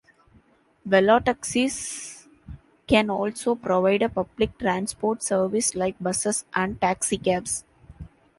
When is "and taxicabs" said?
6.55-7.63